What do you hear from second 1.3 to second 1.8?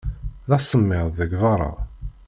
beṛṛa.